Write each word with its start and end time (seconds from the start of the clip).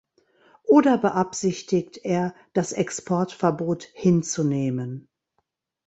Oder 0.63 0.97
beabsichtigt 0.97 1.99
er, 2.05 2.33
das 2.53 2.71
Exportverbot 2.71 3.83
hinzunehmen? 3.93 5.07